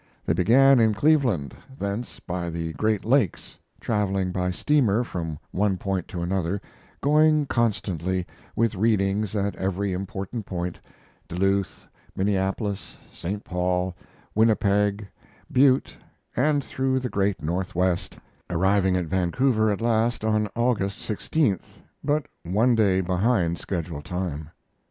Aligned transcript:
They 0.25 0.33
began 0.33 0.79
in 0.79 0.95
Cleveland, 0.95 1.55
thence 1.77 2.19
by 2.19 2.49
the 2.49 2.73
Great 2.73 3.05
Lakes, 3.05 3.59
traveling 3.79 4.31
by 4.31 4.49
steamer 4.49 5.03
from 5.03 5.37
one 5.51 5.77
point 5.77 6.07
to 6.07 6.23
another, 6.23 6.59
going 7.01 7.45
constantly, 7.45 8.25
with 8.55 8.73
readings 8.73 9.35
at 9.35 9.55
every 9.57 9.93
important 9.93 10.47
point 10.47 10.79
Duluth, 11.27 11.85
Minneapolis, 12.15 12.97
St. 13.11 13.43
Paul, 13.43 13.95
Winnipeg, 14.33 15.07
Butte, 15.51 15.95
and 16.35 16.63
through 16.63 16.97
the 16.99 17.07
great 17.07 17.43
Northwest, 17.43 18.17
arriving 18.49 18.97
at 18.97 19.05
Vancouver 19.05 19.69
at 19.69 19.81
last 19.81 20.25
on 20.25 20.49
August 20.55 20.97
16th, 20.97 21.77
but 22.03 22.25
one 22.41 22.73
day 22.73 23.01
behind 23.01 23.59
schedule 23.59 24.01
time. 24.01 24.49